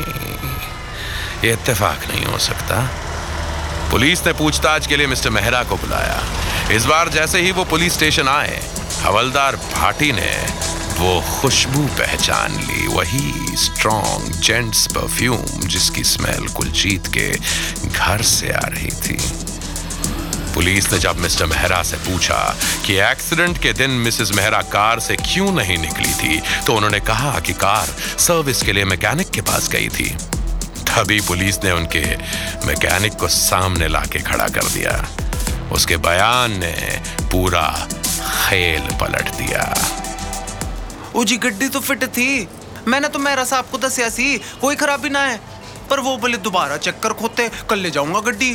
ये 1.43 1.51
इत्तेफाक 1.53 2.07
नहीं 2.09 2.25
हो 2.25 2.37
सकता। 2.37 2.81
पुलिस 3.91 4.25
ने 4.25 4.33
पूछताछ 4.33 4.87
के 4.87 4.97
लिए 4.97 5.07
मिस्टर 5.07 5.29
मेहरा 5.29 5.63
को 5.63 5.75
बुलाया। 5.75 6.19
इस 6.71 6.85
बार 6.85 7.09
जैसे 7.09 7.41
ही 7.41 7.51
वो 7.51 7.65
पुलिस 7.65 7.93
स्टेशन 7.93 8.27
आए, 8.27 8.59
हवलदार 9.03 9.55
भाटी 9.55 10.11
ने 10.11 10.31
वो 10.99 11.23
खुशबू 11.41 11.85
पहचान 11.99 12.59
ली, 12.59 12.87
वही 12.87 13.55
स्ट्रॉन्ग 13.57 14.31
जेंट्स 14.41 14.87
परफ्यूम 14.87 15.67
जिसकी 15.67 16.03
स्मेल 16.03 16.47
कुलजीत 16.47 17.07
के 17.07 17.29
घर 17.89 18.21
से 18.21 18.51
आ 18.51 18.67
रही 18.67 18.91
थी। 19.03 19.46
पुलिस 20.57 20.91
ने 20.93 20.97
जब 20.99 21.17
मिस्टर 21.17 21.45
मेहरा 21.45 21.81
से 21.83 21.97
पूछा 21.97 22.37
कि 22.85 22.93
एक्सीडेंट 22.99 23.57
के 23.57 23.73
दिन 23.73 23.89
मिसेस 24.03 24.31
मेहरा 24.31 24.61
कार 24.61 24.99
से 24.99 25.15
क्यों 25.15 25.51
नहीं 25.51 25.77
निकली 25.77 26.13
थी 26.13 26.39
तो 26.65 26.75
उन्होंने 26.75 26.99
कहा 26.99 27.39
कि 27.39 27.53
कार 27.53 27.87
सर्विस 28.19 28.61
के 28.61 28.73
लिए 28.73 28.85
मैकेनिक 28.85 29.29
के 29.29 29.41
पास 29.41 29.69
गई 29.69 29.89
थी। 29.89 30.09
तभी 30.89 31.19
पुलिस 31.21 31.63
ने 31.63 31.71
उनके 31.71 32.01
मैकेनिक 32.65 33.13
को 33.13 33.27
सामने 33.27 33.87
लाके 33.87 34.19
खड़ा 34.19 34.47
कर 34.47 34.63
दिया। 34.63 34.93
उसके 35.71 35.97
बयान 35.97 36.57
ने 36.59 37.01
पूरा 37.31 37.67
खेल 38.49 38.89
पलट 39.01 39.29
दिया। 39.35 39.73
ओ 41.15 41.23
जी, 41.23 41.37
गड्डी 41.37 41.67
तो 41.69 41.79
फिट 41.79 42.03
थी। 42.03 42.47
मैंने 42.87 43.07
तो 43.07 43.19
मेरा 43.19 43.43
साहब 43.43 43.65
को 43.65 43.77
दसिया 43.77 44.09
सी, 44.09 44.37
कोई 44.61 44.75
खराबी 44.75 45.09
ना 45.09 45.21
है। 45.21 45.39
पर 45.89 45.99
वो 45.99 46.17
बोले, 46.17 46.37
दोबारा 46.37 46.77
चक्कर 46.77 47.13
खोते, 47.13 47.49
कल 47.69 47.79
ले 47.79 47.91
जाऊँगा 47.91 48.19
गड्डी। 48.21 48.51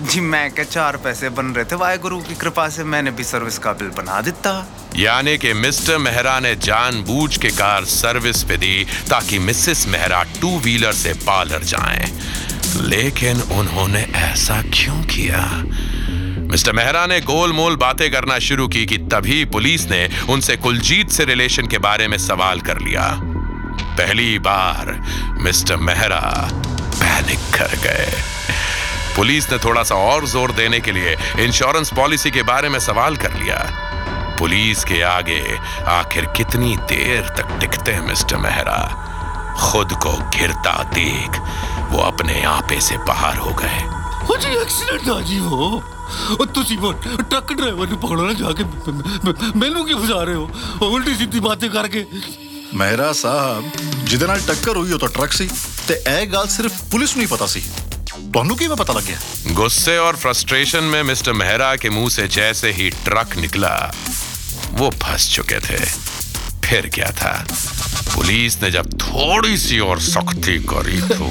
जी, 0.00 0.20
मैं 0.20 0.50
क्या 0.50 0.64
चार 0.64 0.96
पैसे 0.96 1.28
बन 1.28 1.46
रहे 1.46 1.64
थे? 1.64 1.76
वाहेगुरु 1.76 2.20
की 2.20 2.34
कृपा 2.34 2.68
से 2.68 2.84
मैंने 2.84 3.10
भी 3.10 3.24
सर्विस 3.24 3.58
का 3.58 3.72
बिल 3.72 3.88
बना 3.88 4.20
दिता। 4.20 4.68
यानी 4.96 5.38
कि 5.38 5.52
मिस्टर 5.52 5.98
मेहरा 5.98 6.40
ने 6.40 6.56
जानबूझ 6.56 7.36
के 7.36 7.48
कार 7.48 7.84
सर्विस 7.84 8.42
पे 8.42 8.56
दी 8.56 8.86
ताकि 9.10 9.38
मिसेस 9.38 9.86
मेहरा 9.88 10.22
टू 10.22 10.58
व्हीलर 10.58 10.92
से 10.92 11.12
पार्लर 11.12 11.62
जाएँ। 11.62 12.18
लेकिन 12.76 13.40
उन्होंने 13.40 14.02
ऐसा 14.02 14.62
क्यों 14.62 15.02
किया? 15.02 15.64
मिस्टर 16.52 16.72
मेहरा 16.72 17.06
ने 17.06 17.20
गोल 17.20 17.52
मोल 17.52 17.76
बातें 17.76 18.12
करना 18.12 18.38
शुरू 18.38 18.68
की 18.68 18.86
कि 18.86 18.98
तभी 18.98 19.44
पुलिस 19.44 19.90
ने 19.90 20.08
उनसे 20.28 20.56
कुलजीत 20.56 21.10
से 21.10 21.24
रिलेशन 21.24 21.66
के 21.66 21.78
बारे 21.78 22.08
में 22.08 22.18
सवाल 22.18 22.60
कर 22.60 22.78
लिया। 22.78 23.20
पहली 23.84 24.38
बार 24.38 25.04
मिस्टर 25.40 25.76
मेहरा 25.76 26.50
पैनिक 26.84 27.38
कर 27.38 27.76
गए। 27.78 28.12
पुलिस 29.16 29.50
ने 29.52 29.58
थोड़ा 29.58 29.82
सा 29.82 29.94
और 30.06 30.26
ज़ोर 30.28 30.52
देने 30.52 30.80
के 30.80 30.92
लिए 30.92 31.16
इंश्योरेंस 31.40 31.92
पॉलिसी 31.96 32.30
के 32.30 32.42
बारे 32.44 32.68
में 32.68 32.78
सवाल 32.80 33.16
कर 33.16 33.32
लिया। 33.34 33.58
पुलिस 34.38 34.84
के 34.84 35.00
आगे 35.02 35.40
आखिर 35.90 36.24
कितनी 36.36 36.76
देर 36.88 37.28
तक 37.36 37.56
टिकते 37.60 37.92
हैं 37.92 38.06
मिस्टर 38.06 38.36
मेहरा? 38.36 38.78
खुद 39.60 39.92
को 40.02 40.12
घिरता 40.30 40.76
देख 40.94 41.30
वो 41.92 42.02
अपने 42.04 42.34
आपे 42.44 42.80
से 42.80 42.96
बाहर 43.08 43.36
हो 43.38 43.52
गए। 43.60 43.78
जी 44.38 44.50
एक्सीडेंट 44.60 45.08
आ 45.10 45.20
जी 45.22 45.38
हो। 45.48 45.82
ਤੁਸੀਂ 46.54 46.76
ਮੋ 46.78 46.90
ਟਰੱਕ 46.92 47.52
ਡਰਾਈਵਰ 47.52 47.86
ਨੂੰ 47.88 47.98
ਪਕੜਨਾ 47.98 48.32
ਜਾ 48.32 48.50
ਕੇ 48.52 48.64
ਤੁਹਾਨੂੰ 58.33 58.57
ਕਿਵੇਂ 58.57 58.77
ਪਤਾ 58.77 58.93
ਲੱਗਿਆ 58.93 59.17
गुस्से 59.55 59.95
और 59.99 60.17
फ्रस्ट्रेशन 60.17 60.83
में 60.85 61.01
मिस्टर 61.05 61.33
मेहरा 61.35 61.69
के 61.77 61.89
मुंह 61.91 62.09
से 62.11 62.27
जैसे 62.35 62.71
ही 62.73 62.89
ट्रक 62.99 63.35
निकला 63.37 63.73
वो 64.73 64.89
फंस 65.01 65.29
चुके 65.31 65.59
थे 65.61 65.79
फिर 66.63 66.89
क्या 66.95 67.11
था 67.15 67.33
पुलिस 68.11 68.61
ने 68.61 68.71
जब 68.71 68.93
थोड़ी 69.01 69.57
सी 69.59 69.79
और 69.81 69.99
सख्ती 70.07 70.57
करी 70.67 71.01
तो 71.09 71.29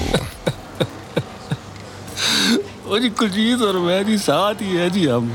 ਉਹ 2.87 2.99
ਜੀ 2.99 3.09
ਕੁਲਜੀਤ 3.11 3.63
ਔਰ 3.63 3.79
ਮੈਂ 3.81 4.03
ਜੀ 4.05 4.17
ਸਾਥ 4.21 4.63
ਹੀ 4.63 4.77
ਹੈ 4.77 4.89
ਜੀ 4.89 5.07
ਹਮ 5.09 5.31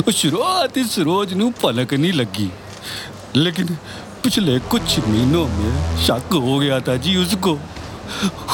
ਉਹ 0.00 0.12
शुरुआत 0.12 0.76
इस 0.78 0.92
रोज 1.06 1.32
ਨੂੰ 1.34 1.46
पलक 1.54 1.92
नहीं 1.94 2.12
लगी 2.14 2.46
लेकिन 3.38 3.68
पिछले 4.22 4.54
कुछ 4.72 4.94
महीनों 5.04 5.42
में 5.50 5.76
शक 6.04 6.34
हो 6.44 6.54
गया 6.58 6.78
था 6.88 6.96
जी 7.04 7.14
उसको 7.18 7.52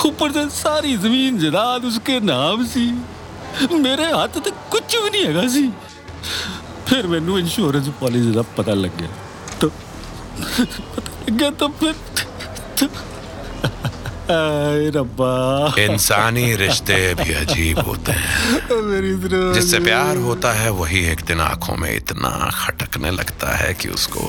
ऊपर 0.07 0.33
से 0.33 0.49
सारी 0.53 0.97
जमीन 0.99 1.38
जायदाद 1.38 1.85
उसके 1.87 2.21
नाम 2.23 2.64
ਸੀ 2.67 2.87
ਮੇਰੇ 3.81 4.07
ਹੱਥ 4.12 4.38
ਤੇ 4.38 4.51
ਕੁਝ 4.71 4.83
ਵੀ 4.95 5.11
ਨਹੀਂ 5.11 5.25
ਹੈਗਾ 5.27 5.47
ਸੀ 5.49 5.71
ਫਿਰ 6.88 7.07
ਮੈਨੂੰ 7.07 7.38
ਇੰਸ਼ੋਰੈਂਸ 7.38 7.88
ਪਾਲਿਸੀ 8.01 8.33
ਦਾ 8.33 8.43
ਪਤਾ 8.57 8.75
ਲੱਗਿਆ 8.75 9.09
ਤਾਂ 9.61 9.69
ਪਤਾ 10.97 11.12
ਲੱਗਿਆ 11.21 11.51
ਤਾਂ 11.53 11.69
ਫਿਰ 11.81 11.95
ਆਏ 14.33 14.90
ਰੱਬਾ 14.90 15.31
इंसानी 15.81 16.45
रिश्ते 16.57 16.95
भी 17.17 17.35
अजीब 17.35 17.79
होते 17.81 18.12
हैं 18.19 18.79
मेरी 18.85 19.11
तरह 19.25 19.43
जिससे 19.55 19.81
प्यार 19.81 20.21
होता 20.21 20.53
है 20.55 20.71
वही 20.75 21.03
एक 21.09 21.25
दिन 21.25 21.40
आंखों 21.43 21.77
में 21.77 21.90
इतना 21.90 22.31
खटकने 22.55 23.11
लगता 23.12 23.51
है 23.57 23.75
कि 23.75 23.90
उसको 23.90 24.23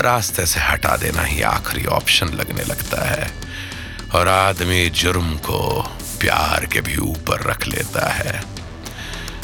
रास्ते 0.00 0.46
से 0.46 0.60
हटा 0.62 0.96
देना 0.98 1.26
ही 1.26 1.38
आखिरी 1.50 1.84
ऑप्शन 1.92 2.34
लगने 2.34 2.66
लगता 2.66 3.04
है 3.04 3.43
और 4.15 4.27
आदमी 4.27 4.89
जुर्म 4.95 5.35
को 5.45 5.59
प्यार 6.19 6.65
के 6.73 6.81
भी 6.81 6.97
ऊपर 6.97 7.41
रख 7.49 7.67
लेता 7.67 8.09
है। 8.13 8.41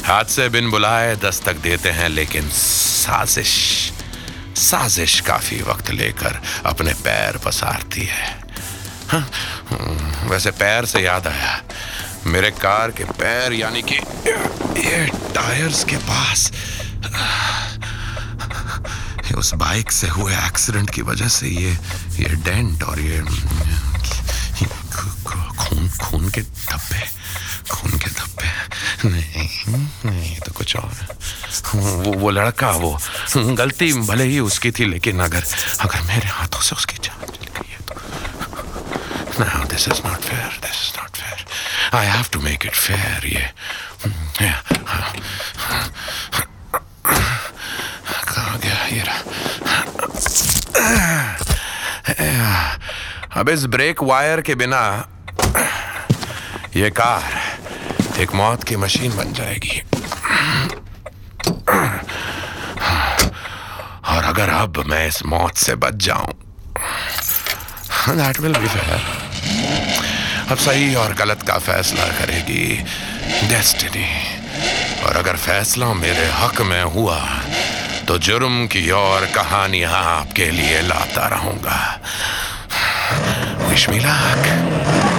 हादसे 0.04 0.48
बिन 0.48 0.70
बुलाए 0.70 1.14
दस्तक 1.16 1.56
देते 1.62 1.90
हैं 1.90 2.08
लेकिन 2.08 2.48
साजिश 2.52 3.52
साजिश 4.58 5.18
काफ़ी 5.26 5.60
वक्त 5.62 5.90
लेकर 5.90 6.40
अपने 6.66 6.92
पैर 7.04 7.36
पसारती 7.44 8.04
है। 8.04 8.30
हाँ, 9.10 9.26
वैसे 10.30 10.50
पैर 10.50 10.84
से 10.86 11.00
याद 11.00 11.26
आया 11.26 11.60
मेरे 12.26 12.50
कार 12.50 12.90
के 12.90 13.04
पैर 13.20 13.52
यानी 13.52 13.82
कि 13.82 13.94
ये 13.94 15.06
टायर्स 15.34 15.84
के 15.84 15.96
पास 16.10 16.50
उस 19.38 19.52
बाइक 19.54 19.92
से 19.92 20.08
हुए 20.08 20.34
एक्सीडेंट 20.36 20.90
की 20.90 21.02
वजह 21.02 21.28
से 21.28 21.48
ये 21.48 21.72
ये 22.18 22.28
डेंट 22.44 22.82
और 22.82 23.00
ये 23.00 23.20
खून 25.82 25.88
खून 25.98 26.28
के 26.30 26.40
धब्बे 26.42 27.06
खून 27.70 27.90
के 27.98 28.10
धब्बे 28.10 29.08
नहीं 29.08 29.48
नहीं 30.04 30.36
तो 30.46 30.52
कुछ 30.52 30.76
और 30.76 30.94
वो 31.74 32.12
वो 32.18 32.30
लड़का 32.30 32.70
वो 32.70 32.98
गलती 33.36 33.92
भले 34.06 34.24
ही 34.24 34.38
उसकी 34.40 34.70
थी 34.70 34.84
लेकिन 34.90 35.20
अगर 35.20 35.44
अगर 35.80 36.02
मेरे 36.08 36.28
हाथों 36.28 36.60
से 36.62 36.76
उसकी 36.76 36.96
जान 37.02 37.26
चली 37.26 37.50
गई 37.58 37.70
है 37.72 37.80
तो 37.88 37.94
No, 39.32 39.64
this 39.64 39.86
is 39.88 40.00
not 40.04 40.20
fair. 40.22 40.48
This 40.60 40.80
is 40.86 40.90
not 40.94 41.16
fair. 41.16 41.38
I 41.90 42.04
have 42.04 42.28
to 42.32 42.38
make 42.38 42.66
it 42.66 42.76
fair. 42.76 43.24
ये 43.24 43.44
yeah. 44.40 44.58
कहाँ 48.28 48.58
गया 48.58 48.86
ये 48.86 49.02
रहा 49.02 49.20
अब 53.40 53.48
इस 53.48 53.64
ब्रेक 53.74 54.02
वायर 54.02 54.40
के 54.46 54.54
बिना 54.54 54.82
ये 56.76 56.88
कार 56.90 58.20
एक 58.20 58.34
मौत 58.34 58.62
की 58.64 58.76
मशीन 58.76 59.16
बन 59.16 59.32
जाएगी। 59.32 59.80
और 64.08 64.24
अगर 64.24 64.48
अब 64.48 64.82
मैं 64.86 65.06
इस 65.08 65.22
मौत 65.26 65.56
से 65.56 65.74
बच 65.74 65.94
जाऊँ 66.04 66.32
दैट 68.16 68.40
विल 68.40 68.54
बी 68.54 68.66
फेयर 68.66 69.02
अब 70.50 70.56
सही 70.58 70.94
और 70.94 71.14
गलत 71.14 71.42
का 71.48 71.58
फैसला 71.58 72.08
करेगी 72.18 72.64
डेस्टिनी 73.48 74.08
और 75.04 75.16
अगर 75.16 75.36
फैसला 75.36 75.92
मेरे 75.94 76.26
हक 76.34 76.60
में 76.62 76.82
हुआ 76.96 77.20
तो 78.08 78.18
जुर्म 78.18 78.66
की 78.66 78.90
और 78.96 79.26
कहानियाँ 79.34 79.92
आपके 79.92 80.50
लिए 80.50 80.80
लाता 80.82 81.26
रहूँगा। 81.28 81.80
Wish 83.68 83.88
me 83.88 83.98
luck 83.98 85.11